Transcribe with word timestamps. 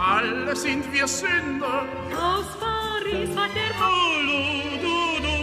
alle 0.00 0.56
sind 0.56 0.92
wir 0.92 1.06
Sünder. 1.06 1.84
Aus 2.16 2.46
Paris 2.58 3.36
war 3.36 3.48
der 3.48 3.72
Polo, 3.80 4.42
du, 4.84 4.98
du. 5.24 5.36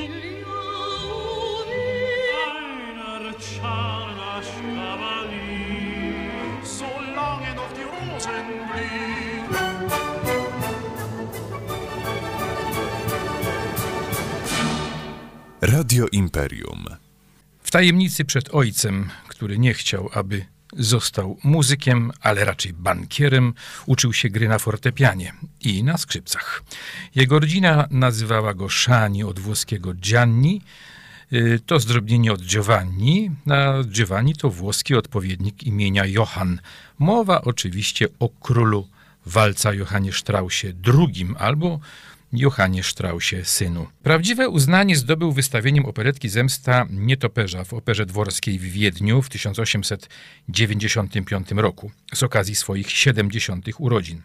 Einer 3.13 3.35
Charles 3.37 4.49
solange 6.63 7.55
noch 7.55 7.71
die 7.77 7.83
Rosen 7.83 8.45
blühen. 8.69 9.17
Radio 15.61 16.07
Imperium. 16.11 16.85
W 17.63 17.71
tajemnicy 17.71 18.25
przed 18.25 18.53
ojcem, 18.53 19.09
który 19.27 19.59
nie 19.59 19.73
chciał, 19.73 20.09
aby 20.13 20.45
został 20.77 21.37
muzykiem, 21.43 22.11
ale 22.21 22.45
raczej 22.45 22.73
bankierem, 22.73 23.53
uczył 23.85 24.13
się 24.13 24.29
gry 24.29 24.47
na 24.47 24.59
fortepianie 24.59 25.33
i 25.61 25.83
na 25.83 25.97
skrzypcach. 25.97 26.63
Jego 27.15 27.39
rodzina 27.39 27.87
nazywała 27.91 28.53
go 28.53 28.69
Szani 28.69 29.23
od 29.23 29.39
włoskiego 29.39 29.93
Gianni, 29.93 30.61
y, 31.33 31.59
to 31.65 31.79
zdrobnienie 31.79 32.33
od 32.33 32.41
Giovanni, 32.41 33.31
a 33.49 33.83
Giovanni 33.83 34.35
to 34.35 34.49
włoski 34.49 34.95
odpowiednik 34.95 35.63
imienia 35.63 36.05
Johann. 36.05 36.59
Mowa 36.99 37.41
oczywiście 37.41 38.07
o 38.19 38.29
królu 38.29 38.87
walca 39.25 39.73
Johanie 39.73 40.13
Strausie 40.13 40.73
II 40.85 41.27
albo 41.37 41.79
Johanie 42.37 42.83
Strausie 42.83 43.45
synu. 43.45 43.87
Prawdziwe 44.03 44.49
uznanie 44.49 44.95
zdobył 44.95 45.31
wystawieniem 45.31 45.85
operetki 45.85 46.29
Zemsta 46.29 46.85
Nietoperza 46.89 47.63
w 47.63 47.73
Operze 47.73 48.05
Dworskiej 48.05 48.59
w 48.59 48.63
Wiedniu 48.63 49.21
w 49.21 49.29
1895 49.29 51.51
roku 51.51 51.91
z 52.13 52.23
okazji 52.23 52.55
swoich 52.55 52.91
70. 52.91 53.65
urodzin. 53.77 54.21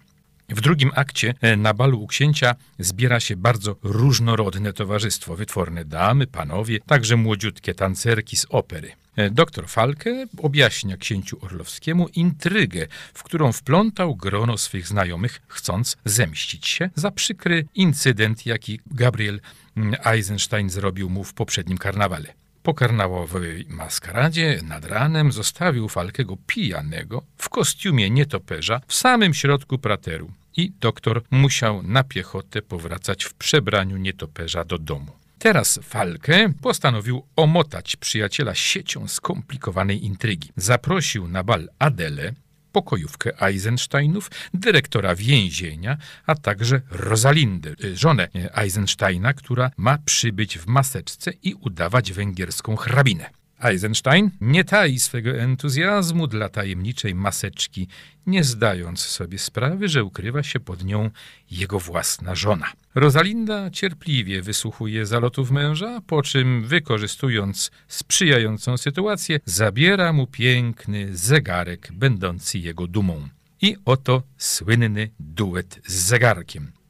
W 0.48 0.61
drugim 0.61 0.91
akcie 0.95 1.35
e, 1.41 1.57
na 1.57 1.75
balu 1.75 2.02
u 2.02 2.07
księcia 2.07 2.55
zbiera 2.79 3.21
się 3.21 3.37
bardzo 3.37 3.77
różnorodne 3.83 4.73
towarzystwo, 4.73 5.37
wytworne 5.37 5.85
damy, 5.85 6.27
panowie, 6.27 6.79
także 6.87 7.16
młodziutkie 7.16 7.74
tancerki 7.74 8.37
z 8.37 8.46
opery. 8.51 8.93
E, 9.16 9.30
Doktor 9.30 9.68
Falke 9.68 10.27
objaśnia 10.38 10.96
księciu 10.96 11.38
Orlowskiemu 11.41 12.09
intrygę, 12.09 12.87
w 13.15 13.23
którą 13.23 13.52
wplątał 13.52 14.16
grono 14.16 14.59
swych 14.59 14.88
znajomych, 14.88 15.43
chcąc 15.49 15.96
zemścić 16.05 16.66
się 16.66 16.91
za 16.95 17.10
przykry 17.10 17.66
incydent, 17.74 18.46
jaki 18.46 18.80
Gabriel 18.87 19.40
mm, 19.77 19.95
Eisenstein 20.05 20.71
zrobił 20.71 21.10
mu 21.10 21.24
w 21.24 21.35
poprzednim 21.35 21.79
karnawale. 21.79 22.35
Po 22.63 22.74
karnawałowej 22.74 23.66
maskaradzie 23.68 24.60
nad 24.63 24.85
ranem 24.85 25.33
zostawił 25.33 25.88
Falkego 25.88 26.37
pijanego 26.46 27.23
w 27.37 27.49
kostiumie 27.49 28.10
nietoperza 28.10 28.80
w 28.87 28.95
samym 28.95 29.35
środku 29.35 29.79
prateru 29.79 30.30
i 30.57 30.73
doktor 30.80 31.23
musiał 31.30 31.83
na 31.83 32.05
piechotę 32.05 32.63
powracać 32.63 33.24
w 33.24 33.35
przebraniu 33.35 33.96
nietoperza 33.96 34.65
do 34.65 34.79
domu. 34.79 35.21
Teraz 35.43 35.80
Falke 35.82 36.52
postanowił 36.60 37.23
omotać 37.37 37.96
przyjaciela 37.96 38.54
siecią 38.54 39.09
skomplikowanej 39.09 40.04
intrygi. 40.04 40.52
Zaprosił 40.57 41.29
na 41.29 41.45
bal 41.45 41.68
Adelę, 41.79 42.32
pokojówkę 42.73 43.43
Eisensteinów, 43.43 44.30
dyrektora 44.54 45.15
więzienia, 45.15 45.96
a 46.26 46.34
także 46.34 46.80
Rosalindę, 46.90 47.74
y, 47.84 47.96
żonę 47.96 48.29
y, 48.37 48.54
Eisensteina, 48.54 49.32
która 49.32 49.71
ma 49.76 49.99
przybyć 49.99 50.59
w 50.59 50.66
maseczce 50.66 51.32
i 51.43 51.54
udawać 51.54 52.12
węgierską 52.12 52.77
hrabinę. 52.77 53.30
Eisenstein 53.63 54.30
nie 54.41 54.65
tai 54.65 54.99
swego 54.99 55.30
entuzjazmu 55.30 56.27
dla 56.27 56.49
tajemniczej 56.49 57.15
maseczki, 57.15 57.88
nie 58.27 58.45
zdając 58.45 59.01
sobie 59.01 59.38
sprawy, 59.38 59.88
że 59.88 60.05
ukrywa 60.05 60.43
się 60.43 60.60
pod 60.60 60.85
nią 60.85 61.10
jego 61.51 61.79
własna 61.79 62.35
żona. 62.35 62.73
Rosalinda 62.95 63.71
cierpliwie 63.71 64.43
wysłuchuje 64.43 65.06
zalotów 65.06 65.50
męża, 65.50 66.00
po 66.06 66.22
czym, 66.22 66.65
wykorzystując 66.65 67.71
sprzyjającą 67.89 68.77
sytuację, 68.77 69.41
zabiera 69.45 70.12
mu 70.12 70.27
piękny 70.27 71.17
zegarek, 71.17 71.89
będący 71.93 72.59
jego 72.59 72.87
dumą. 72.87 73.29
I 73.62 73.77
oto 73.84 74.23
słynny 74.39 75.11
duet 75.21 75.81
z 75.87 75.94
zegarkiem. 75.94 76.81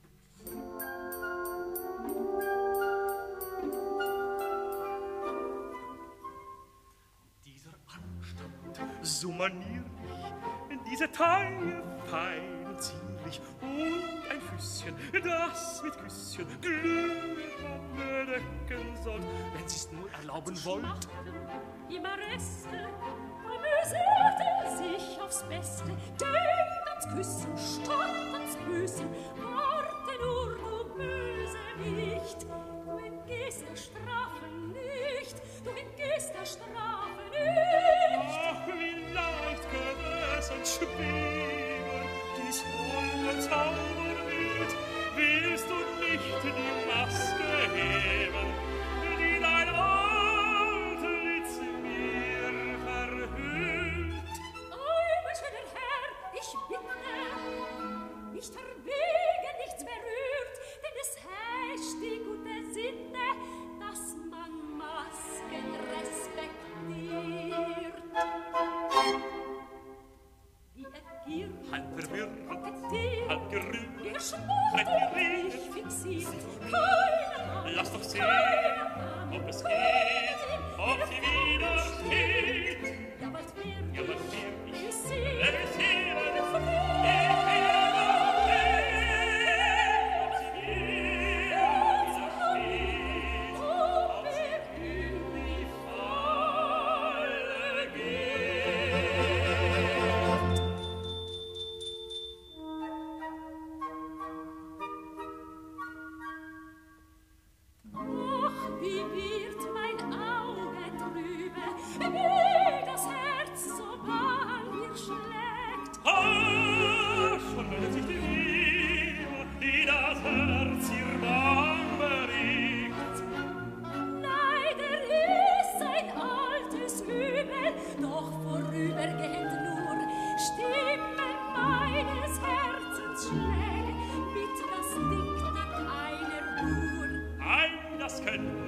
So 9.20 9.30
manierlich, 9.30 9.84
diese 10.90 11.10
Taille 11.10 11.82
fein 12.06 12.66
und 12.66 12.80
zierlich 12.82 13.40
und 13.60 14.30
ein 14.30 14.40
Füßchen, 14.40 14.94
das 15.24 15.82
mit 15.82 15.98
Küsschen 15.98 16.46
glühend 16.60 17.38
bedecken 17.96 18.96
soll, 19.02 19.20
wenn 19.54 19.68
sie's 19.68 19.90
nur 19.92 20.10
erlauben 20.12 20.56
wollt. 20.64 21.08
Immer 21.88 22.16
Reste, 22.32 22.68
amüsiert 23.44 24.40
er 24.64 24.76
sich 24.76 25.20
aufs 25.20 25.42
Beste, 25.44 25.88
denkt 25.88 26.88
ans 26.90 27.08
Küssen 27.14 27.56
statt 27.58 28.34
ans 28.34 28.56
Grüßen. 28.66 29.06
Warte 29.36 30.12
nur, 30.22 30.56
du 30.56 30.72
Bösewicht, 30.96 32.46
to 40.82 40.98
be. 40.98 41.11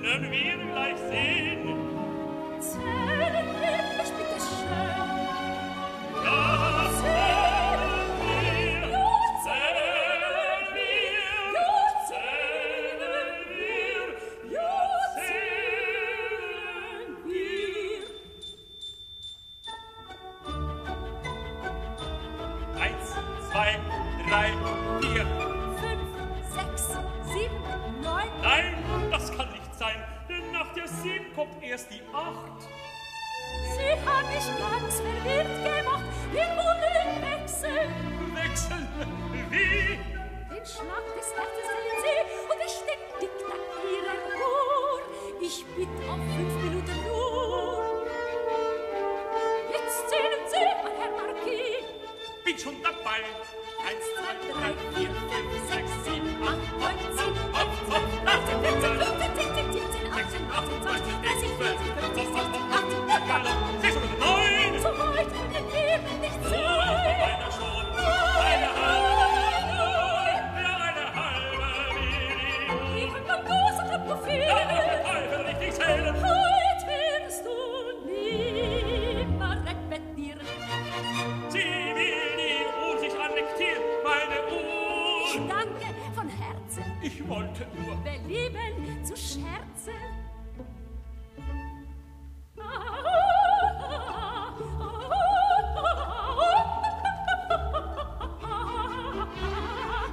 können 0.04 0.30
wir 0.30 0.56
gleich 0.72 0.98
sehen. 1.10 1.93
nicht 34.30 34.50
ganz 34.58 34.94
verwirrt 35.00 35.64
gemacht, 35.64 36.04
den 36.32 36.50
Mund 36.56 36.82
wechseln. 37.22 37.90
Wechseln? 38.34 38.88
Wie? 39.50 39.98
Den 40.50 40.64
Schlag 40.66 41.04
des 41.16 41.28
Herzens 41.34 41.73
ich 87.14 87.28
wollte 87.28 87.66
nur 87.76 88.04
Wir 88.26 88.50
belieben 88.50 89.04
zu 89.04 89.16
scherzen. 89.16 89.92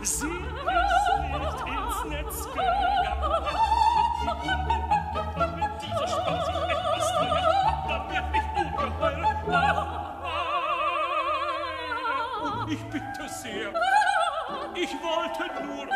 Sie 0.03 0.27
ist 0.27 0.27
nicht 1.30 1.59
ins 1.68 2.00
Netz 2.09 2.38
gegangen. 2.51 3.12
Dieser 5.81 6.07
Spaß 6.07 6.48
ist 6.50 6.56
etwas 6.69 7.07
teuer, 7.18 7.59
da 7.88 7.95
wird 8.09 8.27
mich 8.31 8.48
ungeheuer. 8.57 9.38
Ich 12.68 12.83
bitte 12.86 13.30
sehr. 13.30 13.69
Ich 14.75 14.94
wollte 15.01 15.44
nur... 15.65 15.88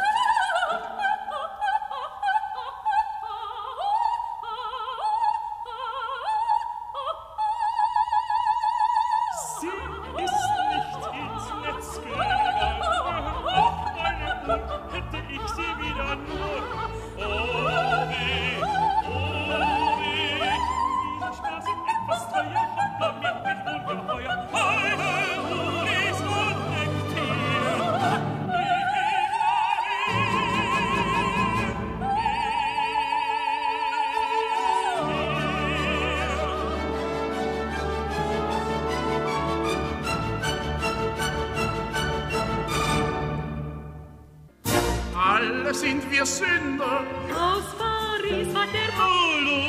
sind 45.75 46.10
wir 46.10 46.25
Sünder. 46.25 47.04
Aus 47.33 47.66
Paris 47.77 48.48
hat 48.56 48.69
der 48.74 48.92
Paolo 48.98 49.60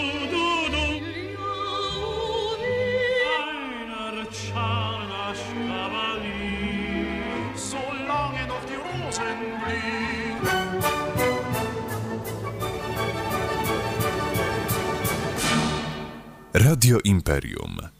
Einer 3.99 4.31
Ciana 4.31 5.35
Scavalli, 5.35 7.09
solange 7.55 8.47
noch 8.47 8.65
die 8.71 8.79
Rosen 8.87 9.39
blühen. 9.63 10.47
Radio 16.55 16.99
Imperium 17.05 17.96